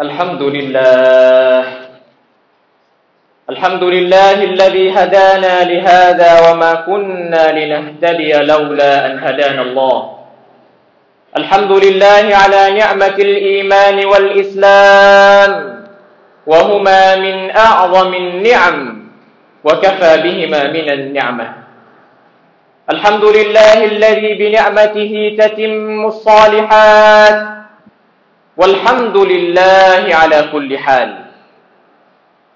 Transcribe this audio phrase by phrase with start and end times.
[0.00, 1.64] الحمد لله
[3.50, 9.98] الحمد لله الذي هدانا لهذا وما كنا لنهتدي لولا أن هدانا الله.
[11.36, 15.50] الحمد لله على نعمة الإيمان والإسلام
[16.46, 18.78] وهما من أعظم النعم
[19.64, 21.46] وكفى بهما من النعمة.
[22.90, 27.59] الحمد لله الذي بنعمته تتم الصالحات
[28.60, 31.10] والحمد لله على كل حال.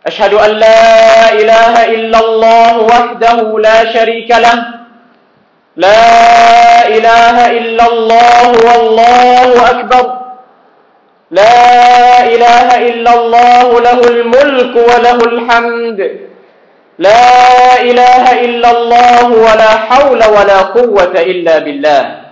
[0.06, 4.58] أشهد أن لا إله إلا الله وحده لا شريك له.
[5.76, 6.04] لا
[6.96, 10.04] إله إلا الله والله أكبر.
[11.30, 11.60] لا
[12.34, 16.00] إله إلا الله له الملك وله الحمد.
[16.98, 22.23] لا إله إلا الله ولا حول ولا قوة إلا بالله.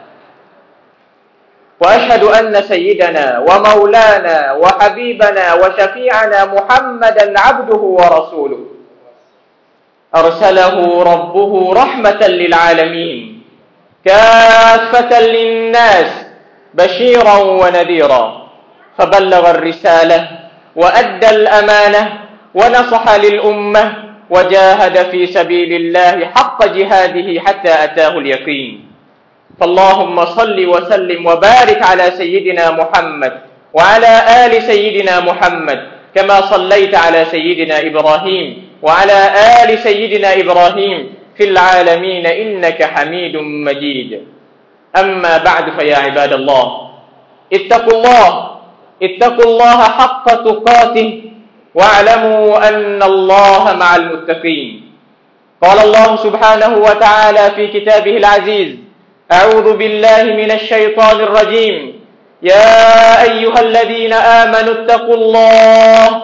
[1.83, 8.67] وأشهد أن سيدنا ومولانا وحبيبنا وشفيعنا محمدا عبده ورسوله.
[10.17, 13.43] أرسله ربه رحمة للعالمين
[14.05, 16.11] كافة للناس
[16.75, 18.49] بشيرا ونذيرا.
[18.99, 20.29] فبلغ الرسالة
[20.77, 22.03] وأدى الأمانة
[22.55, 23.85] ونصح للأمة
[24.31, 28.92] وجاهد في سبيل الله حق جهاده حتى أتاه اليقين.
[29.61, 33.33] فاللهم صل وسلم وبارك على سيدنا محمد
[33.75, 34.13] وعلى
[34.47, 35.81] آل سيدنا محمد
[36.15, 38.47] كما صليت على سيدنا إبراهيم
[38.83, 39.19] وعلى
[39.63, 44.21] آل سيدنا إبراهيم في العالمين إنك حميد مجيد.
[44.97, 46.67] أما بعد فيا عباد الله
[47.53, 48.29] اتقوا الله
[49.03, 51.23] اتقوا الله حق تقاته
[51.75, 54.69] واعلموا أن الله مع المتقين.
[55.63, 58.71] قال الله سبحانه وتعالى في كتابه العزيز
[59.33, 62.01] أعوذ بالله من الشيطان الرجيم.
[62.43, 66.23] يا أيها الذين آمنوا اتقوا الله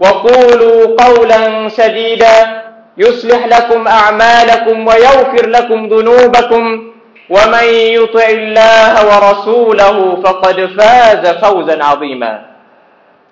[0.00, 2.62] وقولوا قولا سديدا.
[2.98, 6.92] يصلح لكم أعمالكم ويغفر لكم ذنوبكم.
[7.30, 7.64] ومن
[7.98, 12.40] يطع الله ورسوله فقد فاز فوزا عظيما.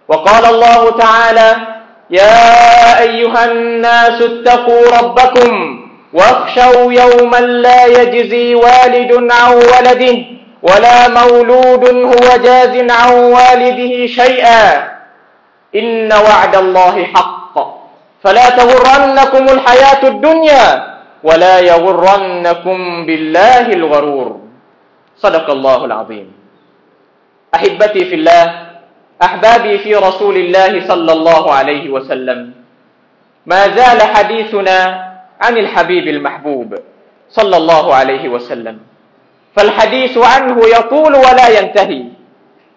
[0.08, 1.56] وقال الله تعالى
[2.10, 5.75] يا أيها الناس اتقوا ربكم
[6.12, 10.16] واخشوا يوما لا يجزي والد عن ولده
[10.62, 14.96] ولا مولود هو جاز عن والده شيئا.
[15.74, 17.56] إن وعد الله حق.
[18.24, 24.40] فلا تغرنكم الحياة الدنيا ولا يغرنكم بالله الغرور.
[25.16, 26.32] صدق الله العظيم.
[27.54, 28.66] أحبتي في الله
[29.22, 32.52] أحبابي في رسول الله صلى الله عليه وسلم
[33.46, 35.05] ما زال حديثنا
[35.40, 36.74] عن الحبيب المحبوب
[37.30, 38.78] صلى الله عليه وسلم.
[39.56, 42.04] فالحديث عنه يطول ولا ينتهي.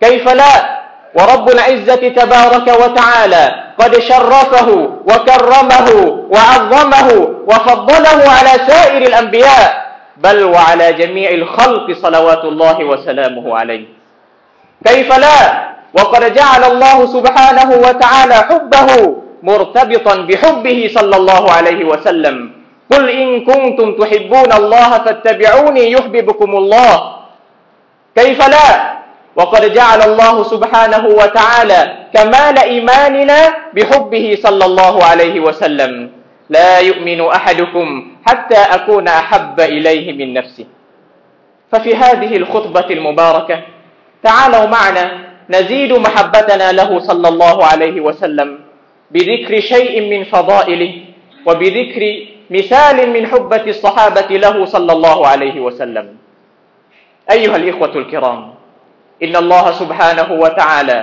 [0.01, 0.79] كيف لا؟
[1.15, 4.69] ورب العزة تبارك وتعالى قد شرفه
[5.05, 5.89] وكرمه
[6.31, 7.09] وعظمه
[7.47, 13.85] وفضله على سائر الأنبياء بل وعلى جميع الخلق صلوات الله وسلامه عليه.
[14.87, 22.51] كيف لا؟ وقد جعل الله سبحانه وتعالى حبه مرتبطا بحبه صلى الله عليه وسلم.
[22.91, 26.93] قل إن كنتم تحبون الله فاتبعوني يحببكم الله.
[28.15, 28.69] كيف لا؟
[29.35, 31.81] وقد جعل الله سبحانه وتعالى
[32.13, 33.39] كمال إيماننا
[33.73, 36.11] بحبه صلى الله عليه وسلم.
[36.49, 37.87] لا يؤمن أحدكم
[38.25, 40.65] حتى أكون أحب إليه من نفسه.
[41.71, 43.57] ففي هذه الخطبة المباركة
[44.23, 45.05] تعالوا معنا
[45.49, 48.68] نزيد محبتنا له صلى الله عليه وسلم.
[49.11, 50.93] بذكر شيء من فضائله
[51.45, 52.03] وبذكر
[52.49, 56.07] مثال من حبة الصحابة له صلى الله عليه وسلم.
[57.31, 58.53] أيها الإخوة الكرام
[59.23, 60.99] إن الله سبحانه وتعالى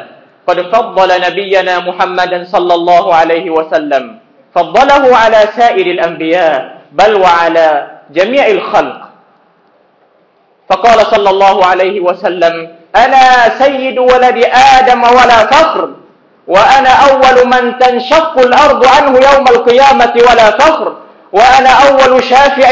[0.47, 4.19] قد فضل نبينا محمدا صلى الله عليه وسلم
[4.55, 7.67] فضله على سائر الأنبياء بل وعلى
[8.11, 8.99] جميع الخلق.
[10.69, 12.55] فقال صلى الله عليه وسلم
[12.97, 13.25] أنا
[13.59, 14.39] سيد ولد
[14.79, 15.91] آدم ولا فخر؟
[16.47, 20.97] وأنا أول من تنشق الأرض عنه يوم القيامة ولا فخر.
[21.33, 22.71] وأنا أول شافع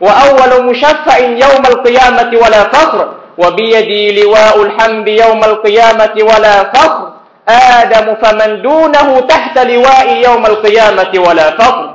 [0.00, 3.14] وأول مشفع يوم القيامة ولا فخر.
[3.38, 7.12] وبيدي لواء الحمد يوم القيامة ولا فخر.
[7.48, 11.94] آدم فمن دونه تحت لوائي يوم القيامة ولا فخر.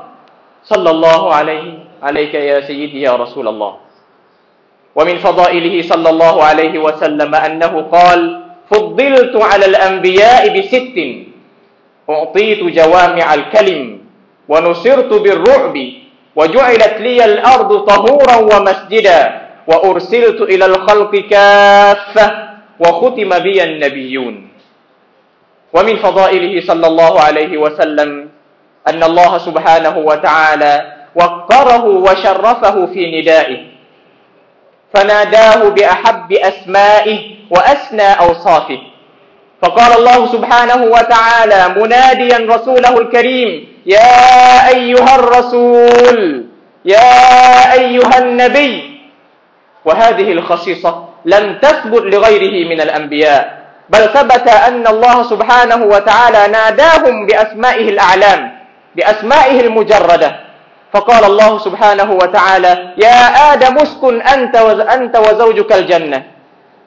[0.63, 1.67] صلى الله عليه
[2.03, 3.73] عليك يا سيدي يا رسول الله.
[4.95, 10.97] ومن فضائله صلى الله عليه وسلم أنه قال فضلت على الأنبياء بست.
[12.09, 13.99] أعطيت جوامع الكلم
[14.49, 15.75] ونصرت بالرعب
[16.35, 24.47] وجعلت لي الأرض طهورا ومسجدا وأرسلت إلى الخلق كافة وختم بي النبيون.
[25.73, 28.29] ومن فضائله صلى الله عليه وسلم
[28.87, 30.75] أن الله سبحانه وتعالى
[31.15, 33.70] وقره وشرفه في ندائه.
[34.93, 37.19] فناداه بأحب أسمائه
[37.51, 38.79] وأسنى أوصافه.
[39.61, 46.45] فقال الله سبحانه وتعالى مناديا رسوله الكريم يا أيها الرسول
[46.85, 47.13] يا
[47.73, 49.01] أيها النبي.
[49.85, 57.89] وهذه الخصيصة لم تثبت لغيره من الأنبياء بل ثبت أن الله سبحانه وتعالى ناداهم بأسمائه
[57.89, 58.51] الأعلام
[58.95, 60.50] بأسمائه المجردة.
[60.93, 63.19] فقال الله سبحانه وتعالى يا
[63.53, 64.55] آدم اسكن أنت
[64.95, 66.23] أنت وزوجك الجنة.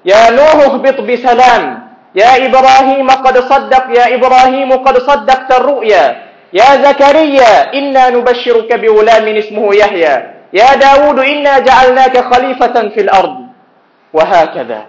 [0.05, 1.89] يا نوح اهبط بسلام.
[2.15, 3.85] يا إبراهيم قد صدق.
[3.99, 6.23] يا إبراهيم قد صدقت الرؤيا.
[6.53, 10.15] يا زكريا إنا نبشرك بغلام اسمه يحيى.
[10.53, 13.37] يا داود إنا جعلناك خليفة في الأرض.
[14.13, 14.81] وهكذا.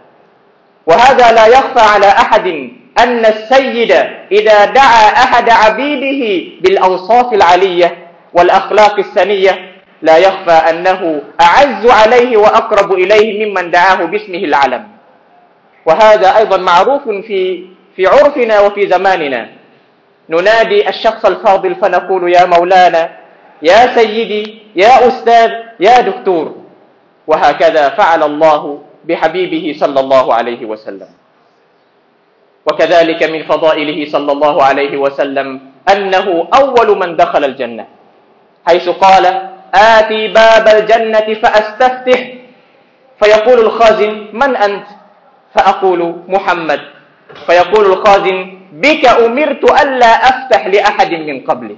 [0.88, 2.48] وهذا لا يخفى على أحد
[3.00, 3.92] أن السيد
[4.32, 6.22] إذا دعا أحد عبيده
[6.62, 8.05] بالأوصاف العلية
[8.36, 9.72] والأخلاق السنية
[10.02, 14.84] لا يخفى أنه أعز عليه وأقرب إليه ممن دعاه باسمه العلم.
[15.86, 17.64] وهذا أيضا معروف في
[17.96, 19.50] في عرفنا وفي زماننا.
[20.30, 23.10] ننادي الشخص الفاضل فنقول يا مولانا
[23.62, 26.56] يا سيدي يا أستاذ يا دكتور.
[27.28, 31.08] وهكذا فعل الله بحبيبه صلى الله عليه وسلم.
[32.66, 35.48] وكذلك من فضائله صلى الله عليه وسلم
[35.92, 37.95] أنه أول من دخل الجنة.
[38.68, 39.26] حيث قال
[39.76, 42.20] آتي باب الجنة فأستفتح.
[43.24, 44.88] فيقول الخازن من أنت؟
[45.56, 46.82] فأقول محمد.
[47.46, 51.78] فيقول الخازن بك أمرت ألا أفتح لأحد من قبلك.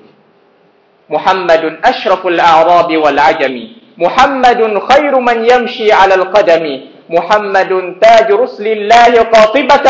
[1.10, 3.68] محمد أشرف الأعراب والعجم.
[3.98, 6.82] محمد خير من يمشي على القدم.
[7.10, 9.88] محمد تاج رسل الله قاطبة.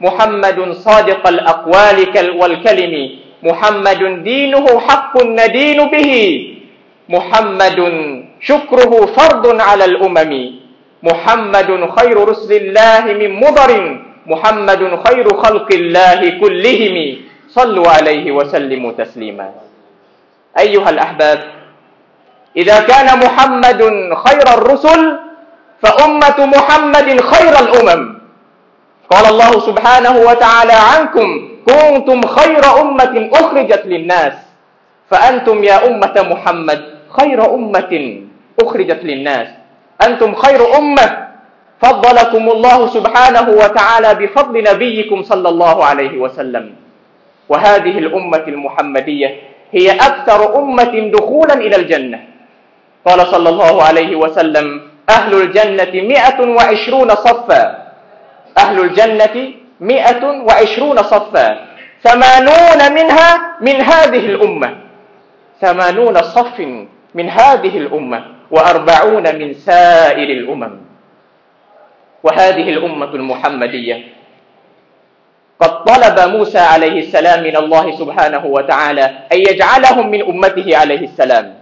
[0.00, 1.98] محمد صادق الأقوال
[2.40, 2.94] والكلم.
[3.46, 6.12] محمد دينه حق ندين به.
[7.08, 7.78] محمد
[8.40, 10.32] شكره فرض على الأمم.
[11.02, 13.70] محمد خير رسل الله من مضر.
[14.26, 16.96] محمد خير خلق الله كلهم.
[17.56, 19.48] صلوا عليه وسلموا تسليما.
[20.58, 21.40] أيها الأحباب
[22.56, 23.80] إذا كان محمد
[24.26, 25.00] خير الرسل
[25.82, 28.02] فأمة محمد خير الأمم.
[29.12, 31.28] قال الله سبحانه وتعالى عنكم
[31.66, 34.34] كنتم خير أمة أخرجت للناس.
[35.10, 37.92] فأنتم يا أمة محمد خير أمة
[38.62, 39.48] أخرجت للناس.
[40.06, 41.26] أنتم خير أمة.
[41.82, 46.74] فضلكم الله سبحانه وتعالى بفضل نبيكم صلى الله عليه وسلم.
[47.48, 49.28] وهذه الأمة المحمدية
[49.72, 52.20] هي أكثر أمة دخولا إلى الجنة.
[53.06, 54.66] قال صلى الله عليه وسلم
[55.10, 57.62] أهل الجنة مئة وعشرون صفا.
[58.58, 59.36] أهل الجنة
[59.80, 61.66] مئة وعشرون صفا.
[62.02, 63.30] ثمانون منها
[63.60, 64.76] من هذه الأمة.
[65.60, 66.60] ثمانون صف
[67.14, 70.72] من هذه الأمة وأربعون من سائر الأمم.
[72.22, 74.04] وهذه الأمة المحمدية.
[75.60, 81.54] قد طلب موسى عليه السلام من الله سبحانه وتعالى أن يجعلهم من أمته عليه السلام.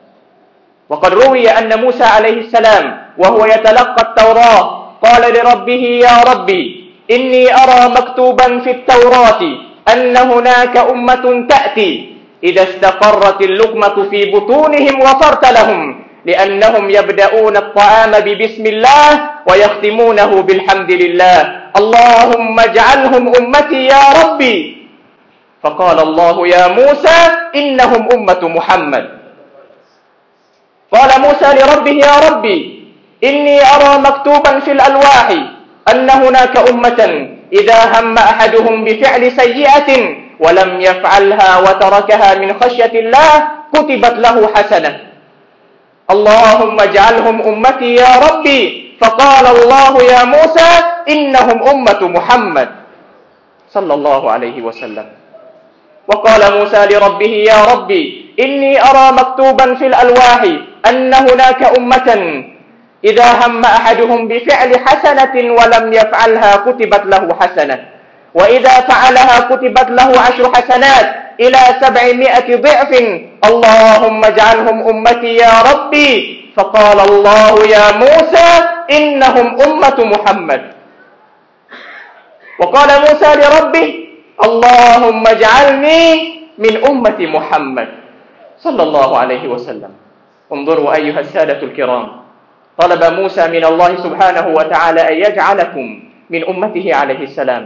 [0.89, 6.74] وقد روي أن موسى عليه السلام وهو يتلقى التوراة قال لربه يا ربي
[7.11, 9.43] إني أرى مكتوبا في التوراة
[9.93, 12.15] أن هناك أمة تأتي.
[12.45, 15.81] إذا استقرت اللقمة في بطونهم وفرت لهم
[16.25, 19.09] لأنهم يبدأون الطعام ببسم الله
[19.49, 21.39] ويختمونه بالحمد لله.
[21.77, 24.57] اللهم اجعلهم أمتي يا ربي.
[25.63, 27.19] فقال الله يا موسى
[27.55, 29.05] إنهم أمة محمد.
[30.93, 32.59] قال موسى لربه يا ربي
[33.25, 35.29] إني أرى مكتوبا في الألواح
[35.93, 37.01] أن هناك أمة
[37.53, 39.91] إذا هم أحدهم بفعل سيئة
[40.41, 43.31] ولم يفعلها وتركها من خشية الله
[43.75, 44.93] كتبت له حسنة.
[46.11, 48.61] اللهم اجعلهم أمتي يا ربي.
[49.01, 50.71] فقال الله يا موسى
[51.09, 52.69] إنهم أمة محمد.
[53.75, 55.07] صلى الله عليه وسلم.
[56.09, 58.05] وقال موسى لربه يا ربي
[58.41, 60.41] إني أرى مكتوبا في الألواح
[60.89, 62.09] أن هناك أمة
[63.05, 67.79] إذا هم أحدهم بفعل حسنة ولم يفعلها كتبت له حسنة.
[68.35, 71.07] وإذا فعلها كتبت له عشر حسنات
[71.41, 72.91] إلى سبعمائة ضعف
[73.45, 76.11] اللهم اجعلهم أمتي يا ربي.
[76.57, 78.51] فقال الله يا موسى
[78.91, 80.63] إنهم أمة محمد.
[82.61, 83.87] وقال موسى لربه
[84.45, 86.03] اللهم اجعلني
[86.59, 87.89] من أمة محمد.
[88.59, 89.93] صلى الله عليه وسلم.
[90.53, 92.24] انظروا أيها السادة الكرام.
[92.79, 95.87] طلب موسى من الله سبحانه وتعالى أن يجعلكم
[96.31, 97.65] من أمته عليه السلام.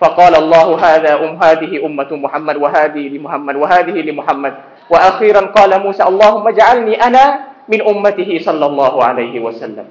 [0.00, 4.54] فقال الله هذا أم هذه أمة محمد وهذه لمحمد وهذه لمحمد.
[4.90, 7.24] وأخيرا قال موسى اللهم اجعلني أنا
[7.68, 9.86] من أمته صلى الله عليه وسلم.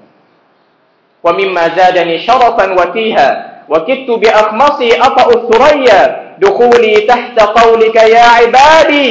[1.24, 3.30] ومما زادني شرفا وتيها
[3.70, 6.02] وكدت بأخمصي أطأ الثريا
[6.40, 9.10] دخولي تحت قولك يا عبادي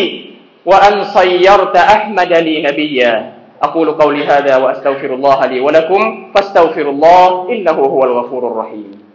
[0.64, 3.35] وأن صيرت أحمد لي نبيا.
[3.62, 9.06] أقول قولي هذا وأستغفر الله لي ولكم فاستغفروا الله إنه هو الغفور الرحيم.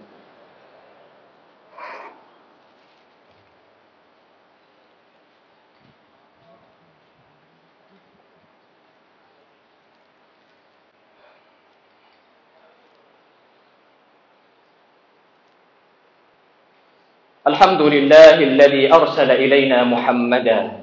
[17.48, 20.81] الحمد لله الذي أرسل إلينا محمدا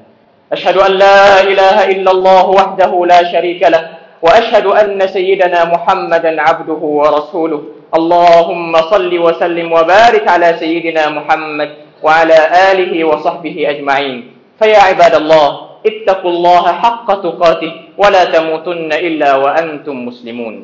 [0.52, 3.82] أشهد أن لا إله إلا الله وحده لا شريك له
[4.22, 7.62] وأشهد أن سيدنا محمدا عبده ورسوله.
[7.88, 11.70] اللهم صل وسلم وبارك على سيدنا محمد
[12.02, 12.38] وعلى
[12.72, 14.18] آله وصحبه أجمعين.
[14.60, 15.48] فيا عباد الله
[15.86, 20.54] اتقوا الله حق تقاته ولا تموتن إلا وأنتم مسلمون.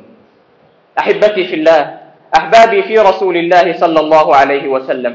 [0.98, 1.80] أحبتي في الله
[2.36, 5.14] أحبابي في رسول الله صلى الله عليه وسلم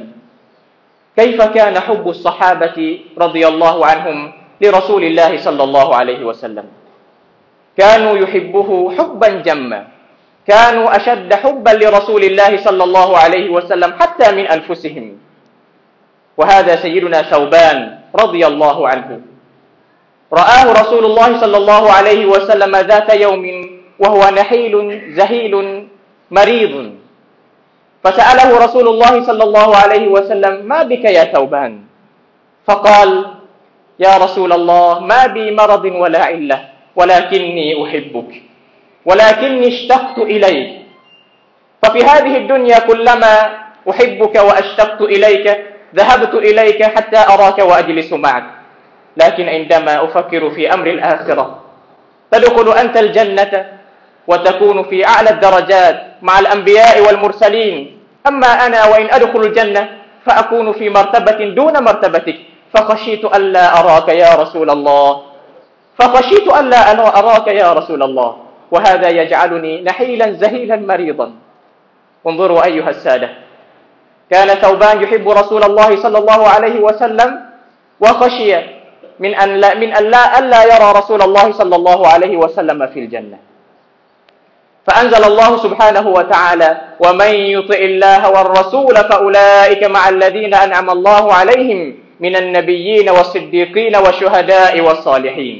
[1.17, 2.77] كيف كان حب الصحابة
[3.17, 4.17] رضي الله عنهم
[4.61, 6.67] لرسول الله صلى الله عليه وسلم.
[7.77, 9.87] كانوا يحبه حبا جما.
[10.47, 15.05] كانوا أشد حبا لرسول الله صلى الله عليه وسلم حتى من أنفسهم.
[16.37, 19.09] وهذا سيدنا ثوبان رضي الله عنه.
[20.33, 23.45] رآه رسول الله صلى الله عليه وسلم ذات يوم
[23.99, 24.73] وهو نحيل
[25.15, 25.53] زهيل
[26.31, 26.75] مريض.
[28.03, 31.83] فسأله رسول الله صلى الله عليه وسلم ما بك يا ثوبان؟
[32.67, 33.38] فقال
[33.99, 36.59] يا رسول الله ما بي مرض ولا علة
[36.95, 38.31] ولكني أحبك
[39.05, 40.69] ولكني اشتقت إليك.
[41.83, 43.33] ففي هذه الدنيا كلما
[43.89, 45.45] أحبك وأشتقت إليك
[45.95, 48.43] ذهبت إليك حتى أراك وأجلس معك.
[49.17, 51.45] لكن عندما أفكر في أمر الآخرة
[52.31, 53.53] تدخل أنت الجنة
[54.27, 57.99] وتكون في أعلى الدرجات مع الأنبياء والمرسلين.
[58.27, 59.89] أما أنا وإن أدخل الجنة
[60.25, 62.39] فأكون في مرتبة دون مرتبتك.
[62.73, 65.21] فخشيت ألا أراك يا رسول الله.
[65.99, 66.79] فخشيت ألا
[67.19, 68.35] أراك يا رسول الله.
[68.71, 71.31] وهذا يجعلني نحيلا زهيلا مريضا.
[72.27, 73.29] انظروا أيها السادة.
[74.31, 77.29] كان ثوبان يحب رسول الله صلى الله عليه وسلم
[78.01, 78.55] وخشي
[79.19, 82.99] من أن لا من أن لا ألا يرى رسول الله صلى الله عليه وسلم في
[82.99, 83.37] الجنة.
[84.87, 92.35] فأنزل الله سبحانه وتعالى ومن يطع الله والرسول فأولئك مع الذين أنعم الله عليهم من
[92.35, 95.57] النبيين والصديقين والشهداء والصالحين.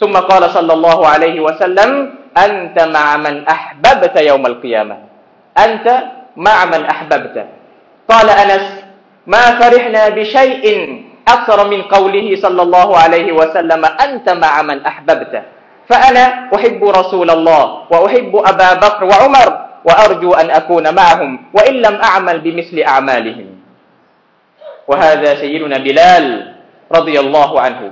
[0.00, 1.90] ثم قال صلى الله عليه وسلم
[2.36, 4.96] أنت مع من أحببت يوم القيامة.
[5.58, 5.86] أنت
[6.36, 7.46] مع من أحببت.
[8.08, 8.66] قال أنس
[9.26, 10.64] ما فرحنا بشيء
[11.28, 15.42] أكثر من قوله صلى الله عليه وسلم أنت مع من أحببت.
[15.88, 19.48] فأنا أحب رسول الله وأحب أبا بكر وعمر
[19.84, 23.51] وأرجو أن أكون معهم وإن لم أعمل بمثل أعمالهم.
[24.88, 26.54] وهذا سيدنا بلال
[26.92, 27.90] رضي الله عنه.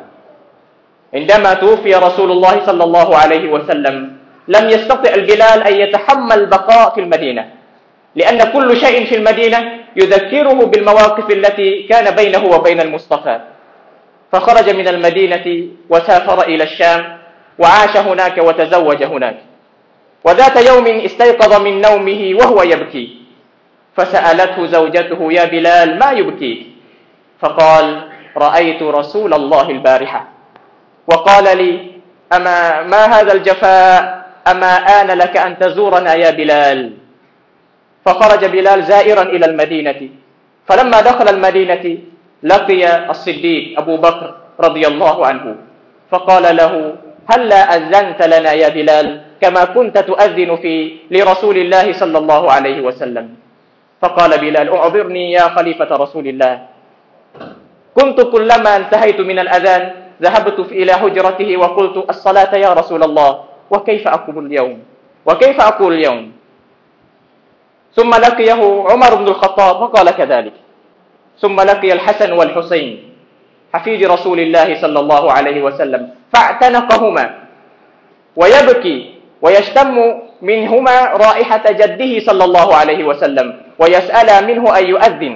[1.14, 4.16] عندما توفي رسول الله صلى الله عليه وسلم
[4.48, 7.44] لم يستطع البلال أن يتحمل البقاء في المدينة
[8.16, 9.58] لأن كل شيء في المدينة
[9.96, 13.40] يذكره بالمواقف التي كان بينه وبين المصطفى.
[14.32, 17.18] فخرج من المدينة وسافر إلى الشام
[17.58, 19.36] وعاش هناك وتزوج هناك.
[20.24, 23.16] وذات يوم استيقظ من نومه وهو يبكي
[23.96, 26.69] فسألته زوجته يا بلال ما يبكيك؟
[27.42, 27.84] فقال
[28.36, 30.22] رأيت رسول الله البارحة.
[31.08, 31.72] وقال لي
[32.32, 36.92] أما ما هذا الجفاء؟ أما آن لك أن تزورنا يا بلال.
[38.06, 40.00] فخرج بلال زائرا إلى المدينة.
[40.68, 41.98] فلما دخل المدينة
[42.42, 45.46] لقي الصديق أبو بكر رضي الله عنه.
[46.10, 46.72] فقال له
[47.30, 49.06] هلا أذنت لنا يا بلال
[49.40, 50.74] كما كنت تؤذن في
[51.10, 53.26] لرسول الله صلى الله عليه وسلم؟
[54.02, 56.69] فقال بلال أعذرني يا خليفة رسول الله.
[58.00, 59.82] كنت كلما انتهيت من الأذان
[60.22, 63.30] ذهبت إلى هجرته وقلت الصلاة يا رسول الله.
[63.70, 64.78] وكيف أقول اليوم؟
[65.26, 66.32] وكيف أقول اليوم؟
[67.94, 70.52] ثم لقيه عمر بن الخطاب فقال كذلك.
[71.40, 73.12] ثم لقي الحسن والحسين
[73.74, 77.24] حفيد رسول الله صلى الله عليه وسلم فاعتنقهما
[78.36, 79.96] ويبكي ويشتم
[80.42, 83.46] منهما رائحة جده صلى الله عليه وسلم
[83.78, 85.34] ويسأل منه أن يؤذن.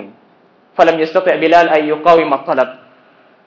[0.79, 2.69] فلم يستطع بلال أن يقاوم الطلب.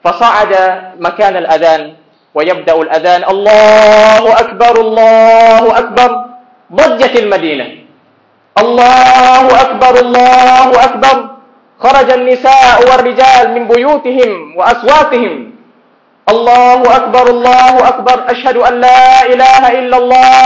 [0.04, 0.52] فصعد
[0.98, 1.94] مكان الأذان
[2.34, 6.24] ويبدأ الأذان الله أكبر الله أكبر.
[6.72, 7.66] ضجت المدينة.
[8.58, 11.16] الله أكبر الله أكبر.
[11.80, 15.34] خرج النساء والرجال من بيوتهم وأسواقهم.
[16.28, 18.16] الله أكبر الله أكبر.
[18.30, 20.42] أشهد أن لا إله إلا الله.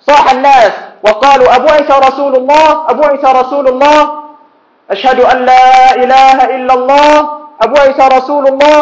[0.00, 4.19] صاح الناس وقالوا أبعث رسول الله أبعث رسول الله.
[4.90, 7.12] أشهد أن لا إله إلا الله
[7.62, 8.78] أبعث رسول الله.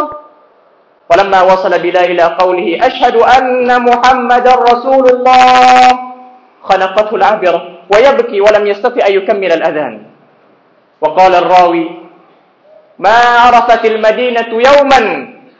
[1.10, 5.88] ولما وصل بلا إلى قوله أشهد أن محمد رسول الله
[6.62, 7.60] خنقته العبرة
[7.92, 9.94] ويبكي ولم يستطع أن يكمل الأذان.
[11.00, 11.86] وقال الراوي
[12.98, 15.00] ما عرفت المدينة يوما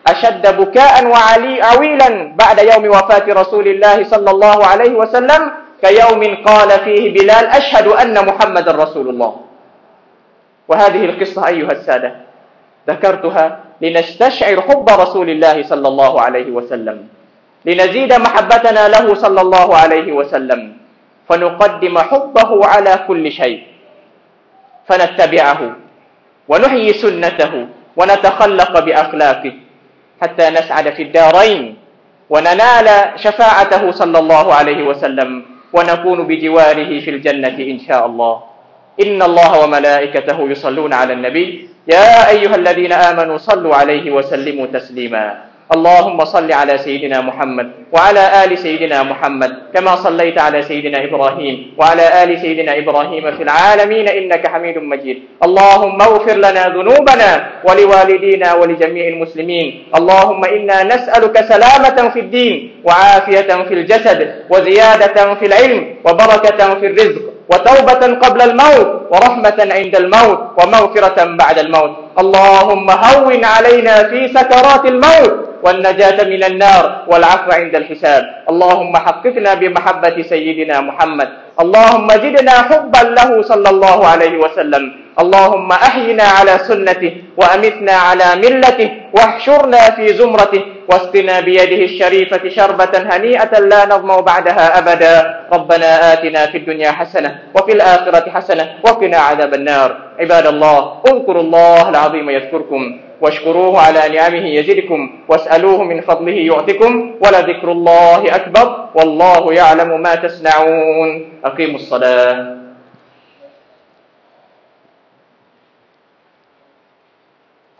[0.07, 5.43] أشد بكاء وعلي عويلا بعد يوم وفاة رسول الله صلى الله عليه وسلم
[5.85, 9.48] كيوم قال فيه بلال أشهد أن محمد رسول الله.
[10.69, 12.13] وهذه القصة أيها السادة
[12.89, 17.09] ذكرتها لنستشعر حب رسول الله صلى الله عليه وسلم
[17.65, 20.77] لنزيد محبتنا له صلى الله عليه وسلم
[21.29, 23.63] فنقدم حبه على كل شيء
[24.89, 25.61] فنتبعه
[26.49, 27.53] ونحيي سنته
[27.97, 29.53] ونتخلق بأخلاقه
[30.23, 31.77] حتى نسعد في الدارين
[32.31, 35.31] وننال شفاعته صلى الله عليه وسلم
[35.73, 38.35] ونكون بجواره في الجنة إن شاء الله.
[39.00, 41.69] إن الله وملائكته يصلون على النبي.
[41.88, 45.49] يا أيها الذين آمنوا صلوا عليه وسلموا تسليما.
[45.69, 52.25] اللهم صل على سيدنا محمد وعلى آل سيدنا محمد كما صليت على سيدنا إبراهيم وعلى
[52.25, 55.19] آل سيدنا إبراهيم في العالمين إنك حميد مجيد.
[55.45, 57.31] اللهم اغفر لنا ذنوبنا
[57.69, 59.93] ولوالدينا ولجميع المسلمين.
[59.97, 67.38] اللهم إنا نسألك سلامة في الدين وعافية في الجسد وزيادة في العلم وبركة في الرزق.
[67.50, 71.93] وتوبة قبل الموت ورحمة عند الموت ومغفرة بعد الموت.
[72.19, 75.34] اللهم هون علينا في سكرات الموت
[75.65, 78.23] والنجاة من النار والعفو عند الحساب.
[78.50, 81.28] اللهم حققنا بمحبة سيدنا محمد.
[81.61, 84.84] اللهم زدنا حبا له صلى الله عليه وسلم.
[85.23, 93.59] اللهم أحينا على سنته وأمتنا على ملته واحشرنا في زمرته واسقنا بيده الشريفة شربة هنيئة
[93.59, 95.15] لا نظمأ بعدها أبدا.
[95.52, 99.97] ربنا آتنا في الدنيا حسنة وفي الآخرة حسنة وقنا عذاب النار.
[100.21, 107.73] عباد الله اذكروا الله العظيم يذكركم واشكروه على نعمه يزدكم واسألوه من فضله يعطكم ولذكر
[107.73, 111.09] الله أكبر والله يعلم ما تصنعون.
[111.45, 112.59] أقيموا الصلاة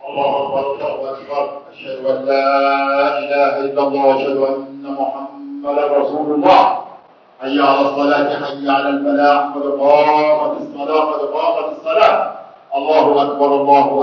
[0.09, 2.47] الله أكبر الله أكبر أشهد أن لا
[3.19, 6.77] إله إلا الله وأشهد أن محمدا رسول الله.
[7.41, 12.31] حي على الصلاة حي على الفلاح قد قامت الصلاة قد قامت الصلاة.
[12.75, 13.93] الله أكبر الله